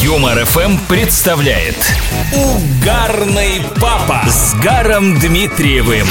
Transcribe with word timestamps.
Юмор 0.00 0.44
ФМ 0.44 0.78
представляет 0.88 1.74
Угарный 2.32 3.62
папа 3.80 4.22
с 4.28 4.54
Гаром 4.62 5.18
Дмитриевым. 5.18 6.06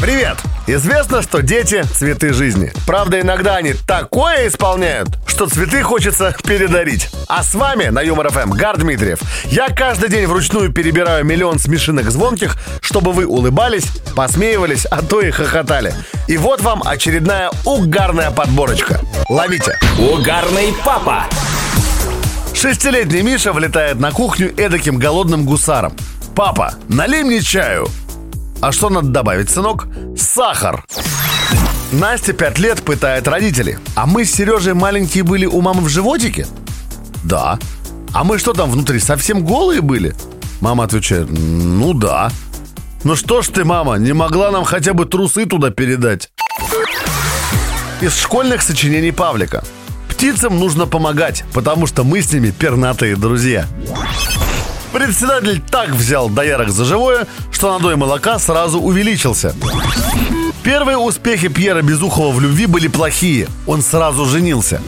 Привет! 0.00 0.38
Известно, 0.66 1.20
что 1.20 1.42
дети– 1.42 1.82
цветы 1.94 2.32
жизни. 2.32 2.72
Правда, 2.86 3.20
иногда 3.20 3.56
они 3.56 3.74
такое 3.74 4.48
исполняют, 4.48 5.10
что 5.26 5.46
цветы 5.46 5.82
хочется 5.82 6.34
передарить. 6.42 7.10
А 7.28 7.42
с 7.42 7.54
вами 7.54 7.86
на 7.86 8.00
Юмор 8.00 8.30
ФМ 8.30 8.52
Гар 8.52 8.78
Дмитриев. 8.78 9.20
Я 9.46 9.68
каждый 9.68 10.08
день 10.08 10.26
вручную 10.26 10.72
перебираю 10.72 11.26
миллион 11.26 11.58
смешинок 11.58 12.10
звонких, 12.10 12.56
чтобы 12.80 13.12
вы 13.12 13.26
улыбались, 13.26 13.86
посмеивались, 14.16 14.86
а 14.86 15.02
то 15.02 15.20
и 15.20 15.30
хохотали. 15.30 15.92
И 16.28 16.38
вот 16.38 16.62
вам 16.62 16.82
очередная 16.82 17.50
угарная 17.66 18.30
подборочка. 18.30 19.00
Ловите. 19.28 19.76
Угарный 19.98 20.72
папа. 20.82 21.26
Шестилетний 22.60 23.22
Миша 23.22 23.54
влетает 23.54 23.98
на 24.00 24.12
кухню 24.12 24.52
эдаким 24.54 24.98
голодным 24.98 25.46
гусаром. 25.46 25.94
«Папа, 26.36 26.74
налей 26.88 27.22
мне 27.22 27.40
чаю!» 27.40 27.88
А 28.60 28.70
что 28.70 28.90
надо 28.90 29.08
добавить, 29.08 29.48
сынок? 29.48 29.86
Сахар. 30.14 30.84
Настя 31.90 32.34
пять 32.34 32.58
лет 32.58 32.82
пытает 32.82 33.26
родителей. 33.28 33.78
А 33.94 34.04
мы 34.04 34.26
с 34.26 34.34
Сережей 34.34 34.74
маленькие 34.74 35.24
были 35.24 35.46
у 35.46 35.62
мамы 35.62 35.80
в 35.80 35.88
животике? 35.88 36.46
Да. 37.24 37.58
А 38.12 38.24
мы 38.24 38.38
что 38.38 38.52
там 38.52 38.70
внутри, 38.70 39.00
совсем 39.00 39.42
голые 39.42 39.80
были? 39.80 40.14
Мама 40.60 40.84
отвечает, 40.84 41.28
ну 41.30 41.94
да. 41.94 42.30
Ну 43.04 43.16
что 43.16 43.40
ж 43.40 43.48
ты, 43.48 43.64
мама, 43.64 43.94
не 43.94 44.12
могла 44.12 44.50
нам 44.50 44.64
хотя 44.64 44.92
бы 44.92 45.06
трусы 45.06 45.46
туда 45.46 45.70
передать? 45.70 46.30
Из 48.02 48.14
школьных 48.18 48.60
сочинений 48.60 49.12
Павлика. 49.12 49.64
Птицам 50.20 50.58
нужно 50.58 50.84
помогать, 50.84 51.44
потому 51.54 51.86
что 51.86 52.04
мы 52.04 52.20
с 52.20 52.30
ними 52.30 52.50
пернатые 52.50 53.16
друзья. 53.16 53.66
Председатель 54.92 55.62
так 55.70 55.92
взял 55.92 56.28
доярок 56.28 56.68
за 56.68 56.84
живое, 56.84 57.26
что 57.50 57.72
надой 57.72 57.96
молока 57.96 58.38
сразу 58.38 58.80
увеличился. 58.80 59.54
Первые 60.62 60.98
успехи 60.98 61.48
Пьера 61.48 61.80
Безухова 61.80 62.34
в 62.34 62.38
любви 62.38 62.66
были 62.66 62.88
плохие. 62.88 63.48
Он 63.66 63.80
сразу 63.80 64.26
женился. 64.26 64.82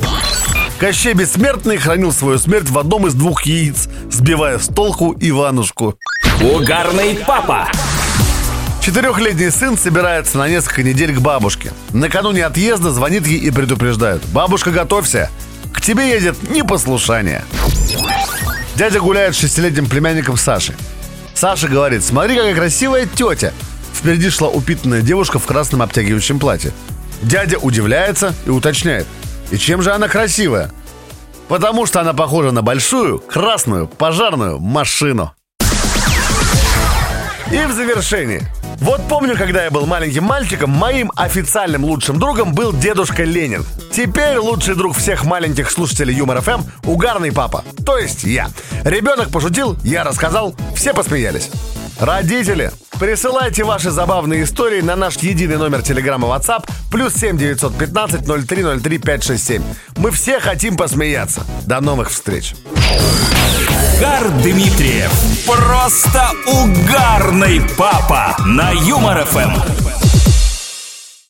Кощей 0.79 1.15
Бессмертный 1.15 1.79
хранил 1.79 2.13
свою 2.13 2.39
смерть 2.39 2.69
в 2.69 2.79
одном 2.79 3.07
из 3.07 3.15
двух 3.15 3.45
яиц, 3.47 3.89
сбивая 4.11 4.59
с 4.59 4.69
толку 4.69 5.17
Иванушку. 5.19 5.97
Угарный 6.43 7.19
папа. 7.27 7.71
Четырехлетний 8.83 9.53
сын 9.53 9.79
собирается 9.79 10.39
на 10.39 10.49
несколько 10.49 10.83
недель 10.83 11.15
к 11.15 11.21
бабушке. 11.21 11.73
Накануне 11.93 12.45
отъезда 12.45 12.91
звонит 12.91 13.25
ей 13.29 13.39
и 13.39 13.51
предупреждает. 13.53 14.25
«Бабушка, 14.33 14.73
готовься! 14.73 15.31
К 15.73 15.81
тебе 15.81 16.11
едет 16.11 16.51
непослушание!» 16.51 17.45
Дядя 18.75 18.99
гуляет 18.99 19.37
с 19.37 19.39
шестилетним 19.39 19.87
племянником 19.87 20.37
Сашей. 20.37 20.75
Саша 21.33 21.69
говорит, 21.69 22.03
смотри, 22.03 22.35
какая 22.35 22.57
красивая 22.57 23.07
тетя. 23.07 23.53
Впереди 23.95 24.31
шла 24.31 24.49
упитанная 24.49 25.01
девушка 25.01 25.39
в 25.39 25.47
красном 25.47 25.83
обтягивающем 25.83 26.41
платье. 26.41 26.73
Дядя 27.23 27.59
удивляется 27.59 28.35
и 28.47 28.51
уточняет. 28.51 29.07
И 29.53 29.59
чем 29.59 29.83
же 29.83 29.93
она 29.93 30.09
красивая? 30.09 30.73
Потому 31.47 31.87
что 31.87 32.01
она 32.01 32.15
похожа 32.15 32.51
на 32.51 32.63
большую, 32.63 33.21
красную, 33.21 33.87
пожарную 33.87 34.59
машину. 34.59 35.33
И 37.53 37.65
в 37.65 37.73
завершении. 37.73 38.43
Вот 38.83 39.01
помню, 39.09 39.37
когда 39.37 39.63
я 39.63 39.71
был 39.71 39.87
маленьким 39.87 40.25
мальчиком, 40.25 40.71
моим 40.71 41.13
официальным 41.15 41.85
лучшим 41.85 42.19
другом 42.19 42.53
был 42.53 42.73
дедушка 42.73 43.23
Ленин. 43.23 43.65
Теперь 43.93 44.39
лучший 44.39 44.75
друг 44.75 44.97
всех 44.97 45.25
маленьких 45.25 45.71
слушателей 45.71 46.17
Юмор 46.17 46.41
ФМ– 46.41 46.63
угарный 46.85 47.31
папа. 47.31 47.65
То 47.87 47.97
есть 47.97 48.25
я. 48.25 48.49
Ребенок 48.83 49.31
пошутил, 49.31 49.79
я 49.85 50.03
рассказал, 50.03 50.57
все 50.75 50.93
посмеялись. 50.95 51.49
Родители, 52.01 52.73
присылайте 52.99 53.63
ваши 53.63 53.93
забавные 53.93 54.43
истории 54.43 54.81
на 54.81 54.97
наш 54.97 55.17
единый 55.19 55.59
номер 55.59 55.83
телеграмма 55.83 56.27
WhatsApp 56.27 56.69
плюс 56.91 57.15
7 57.15 57.39
915 57.39 58.27
0303 58.27 58.99
567. 58.99 59.63
Мы 59.99 60.11
все 60.11 60.41
хотим 60.41 60.77
посмеяться. 60.77 61.45
До 61.67 61.81
новых 61.81 62.11
встреч. 62.11 62.57
Гар 64.03 64.31
Дмитриев. 64.43 65.13
Просто 65.47 66.29
угарный 66.49 67.63
папа 67.79 68.35
на 68.45 68.73
Юмор 68.73 69.25
ФМ. 69.25 69.82